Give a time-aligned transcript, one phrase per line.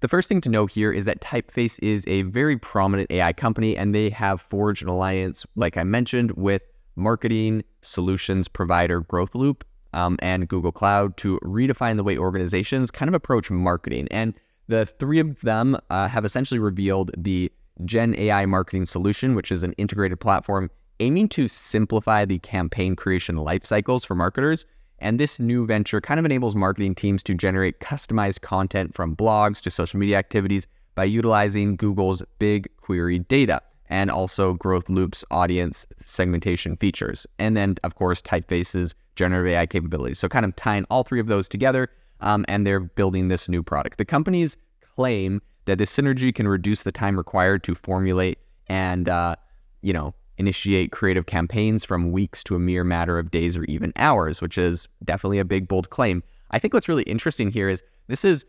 [0.00, 3.76] The first thing to know here is that Typeface is a very prominent AI company
[3.76, 6.62] and they have forged an alliance, like I mentioned, with
[6.96, 9.62] marketing solutions provider Growthloop
[9.94, 14.06] um, and Google Cloud to redefine the way organizations kind of approach marketing.
[14.10, 14.34] And
[14.68, 17.50] the three of them uh, have essentially revealed the
[17.86, 20.70] Gen AI marketing solution, which is an integrated platform
[21.00, 24.66] aiming to simplify the campaign creation life cycles for marketers
[24.98, 29.60] and this new venture kind of enables marketing teams to generate customized content from blogs
[29.62, 36.76] to social media activities by utilizing Google's BigQuery data and also Growth Loop's audience segmentation
[36.76, 37.26] features.
[37.38, 40.18] And then, of course, Typeface's generative AI capabilities.
[40.18, 41.88] So, kind of tying all three of those together,
[42.20, 43.98] um, and they're building this new product.
[43.98, 44.56] The companies
[44.96, 49.36] claim that this synergy can reduce the time required to formulate and, uh,
[49.82, 53.92] you know, initiate creative campaigns from weeks to a mere matter of days or even
[53.96, 56.22] hours, which is definitely a big, bold claim.
[56.50, 58.44] I think what's really interesting here is this is,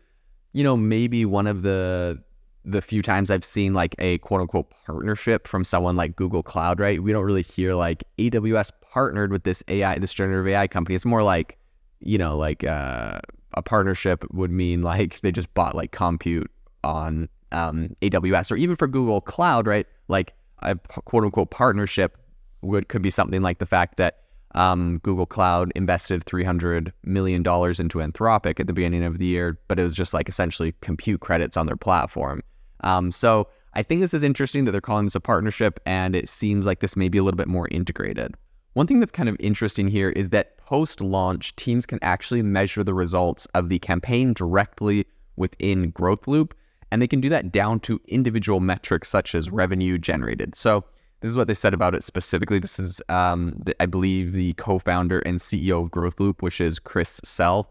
[0.52, 2.22] you know, maybe one of the
[2.64, 6.80] the few times I've seen like a quote unquote partnership from someone like Google Cloud,
[6.80, 7.02] right?
[7.02, 10.94] We don't really hear like AWS partnered with this AI, this generative AI company.
[10.94, 11.56] It's more like,
[12.00, 13.20] you know, like uh,
[13.54, 16.50] a partnership would mean like they just bought like compute
[16.84, 19.86] on um, AWS or even for Google Cloud, right?
[20.08, 22.18] Like a quote unquote partnership
[22.62, 24.18] would could be something like the fact that
[24.54, 29.26] um, Google Cloud invested three hundred million dollars into Anthropic at the beginning of the
[29.26, 32.42] year, but it was just like essentially compute credits on their platform.
[32.82, 36.28] Um, so I think this is interesting that they're calling this a partnership, and it
[36.28, 38.34] seems like this may be a little bit more integrated.
[38.72, 42.84] One thing that's kind of interesting here is that post launch, teams can actually measure
[42.84, 45.06] the results of the campaign directly
[45.36, 46.52] within Growthloop
[46.90, 50.54] and they can do that down to individual metrics such as revenue generated.
[50.54, 50.84] So
[51.20, 52.58] this is what they said about it specifically.
[52.58, 57.20] This is, um, the, I believe, the co-founder and CEO of Growthloop, which is Chris
[57.24, 57.70] Sell,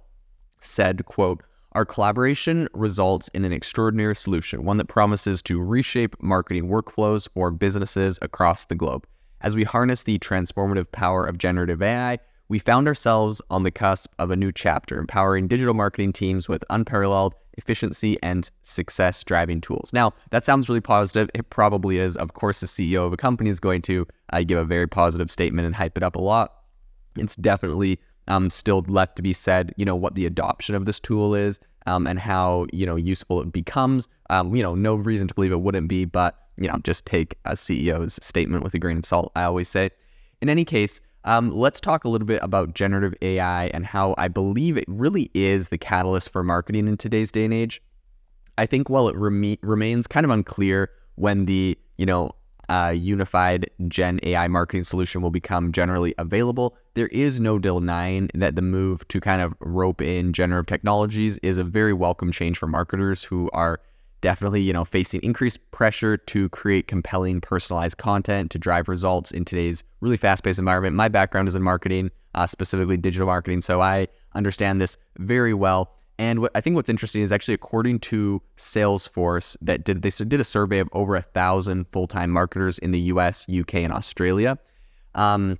[0.61, 6.67] said, "quote Our collaboration results in an extraordinary solution, one that promises to reshape marketing
[6.67, 9.05] workflows for businesses across the globe.
[9.41, 14.13] As we harness the transformative power of generative AI." We found ourselves on the cusp
[14.19, 19.91] of a new chapter, empowering digital marketing teams with unparalleled efficiency, and success driving tools.
[19.93, 21.29] Now, that sounds really positive.
[21.33, 22.15] It probably is.
[22.17, 25.29] Of course, the CEO of a company is going to uh, give a very positive
[25.29, 26.53] statement and hype it up a lot.
[27.17, 30.99] It's definitely um, still left to be said, you know, what the adoption of this
[30.99, 34.07] tool is um, and how, you know, useful it becomes.
[34.29, 37.35] Um, you know, no reason to believe it wouldn't be, but, you know, just take
[37.45, 39.89] a CEO's statement with a grain of salt, I always say.
[40.41, 44.29] In any case, um, let's talk a little bit about generative AI and how I
[44.29, 47.81] believe it really is the catalyst for marketing in today's day and age.
[48.57, 52.31] I think while it rem- remains kind of unclear when the you know
[52.69, 58.55] uh, unified Gen AI marketing solution will become generally available, there is no denying that
[58.55, 62.67] the move to kind of rope in generative technologies is a very welcome change for
[62.67, 63.81] marketers who are
[64.21, 69.45] definitely, you know, facing increased pressure to create compelling, personalized content to drive results in
[69.45, 70.95] today's really fast-paced environment.
[70.95, 75.93] My background is in marketing, uh, specifically digital marketing, so I understand this very well.
[76.19, 80.39] And what I think what's interesting is actually according to Salesforce, that did they did
[80.39, 84.57] a survey of over a thousand full-time marketers in the U.S., U.K., and Australia.
[85.13, 85.59] Um,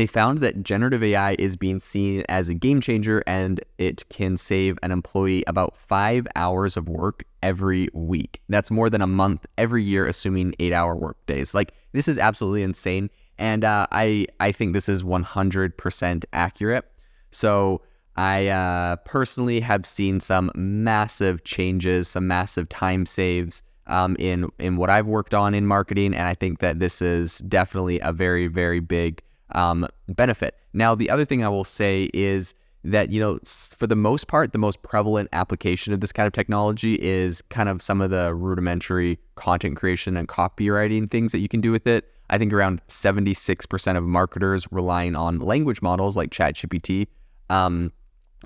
[0.00, 4.36] they found that generative AI is being seen as a game changer and it can
[4.36, 8.40] save an employee about five hours of work every week.
[8.48, 11.54] That's more than a month every year, assuming eight hour work days.
[11.54, 13.10] Like, this is absolutely insane.
[13.38, 16.84] And uh, I, I think this is 100% accurate.
[17.30, 17.82] So,
[18.14, 24.76] I uh, personally have seen some massive changes, some massive time saves um, in in
[24.76, 28.46] what I've worked on in marketing, and I think that this is definitely a very
[28.48, 29.22] very big
[29.54, 30.56] um, benefit.
[30.72, 32.54] Now, the other thing I will say is
[32.84, 33.38] that, you know,
[33.76, 37.68] for the most part, the most prevalent application of this kind of technology is kind
[37.68, 41.86] of some of the rudimentary content creation and copywriting things that you can do with
[41.86, 42.08] it.
[42.30, 47.06] I think around 76% of marketers relying on language models like ChatGPT
[47.50, 47.92] um,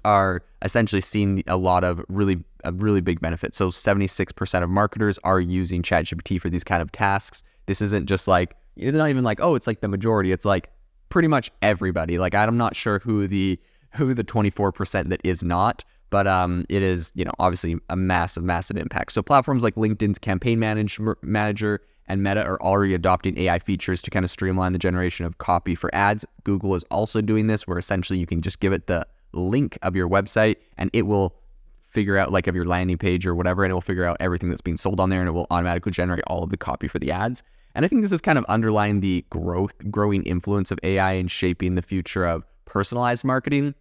[0.04, 3.56] are essentially seeing a lot of really a really big benefits.
[3.56, 7.44] So 76% of marketers are using ChatGPT for these kind of tasks.
[7.66, 10.32] This isn't just like it's not even like oh it's like the majority.
[10.32, 10.70] It's like
[11.08, 12.18] pretty much everybody.
[12.18, 13.58] Like I'm not sure who the
[13.94, 18.44] who the 24% that is not, but um, it is you know obviously a massive
[18.44, 19.12] massive impact.
[19.12, 24.10] So platforms like LinkedIn's Campaign manage, Manager and Meta are already adopting AI features to
[24.10, 26.24] kind of streamline the generation of copy for ads.
[26.44, 29.96] Google is also doing this, where essentially you can just give it the link of
[29.96, 31.34] your website and it will
[31.80, 34.50] figure out like of your landing page or whatever, and it will figure out everything
[34.50, 36.98] that's being sold on there, and it will automatically generate all of the copy for
[36.98, 37.42] the ads.
[37.76, 41.28] And I think this is kind of underlying the growth, growing influence of AI in
[41.28, 43.74] shaping the future of personalized marketing.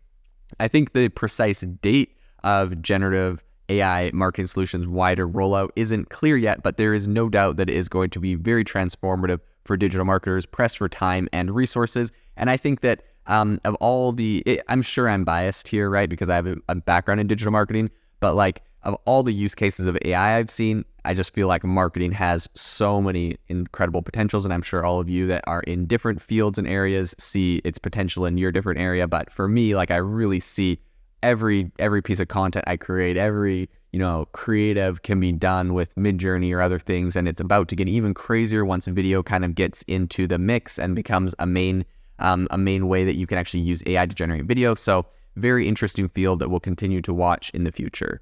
[0.60, 2.12] I think the precise date
[2.44, 7.56] of generative AI marketing solutions wider rollout isn't clear yet, but there is no doubt
[7.56, 11.56] that it is going to be very transformative for digital marketers pressed for time and
[11.56, 12.12] resources.
[12.36, 16.10] And I think that um, of all the, it, I'm sure I'm biased here, right?
[16.10, 17.90] Because I have a, a background in digital marketing,
[18.20, 21.64] but like of all the use cases of AI I've seen, I just feel like
[21.64, 24.46] marketing has so many incredible potentials.
[24.46, 27.80] And I'm sure all of you that are in different fields and areas see its
[27.80, 29.08] potential in your different area.
[29.08, 30.80] But for me, like I really see
[31.24, 35.94] every every piece of content I create, every you know creative can be done with
[35.96, 39.56] Midjourney or other things, and it's about to get even crazier once video kind of
[39.56, 41.86] gets into the mix and becomes a main
[42.20, 44.76] um, a main way that you can actually use AI to generate video.
[44.76, 45.06] So
[45.36, 48.22] very interesting field that we'll continue to watch in the future.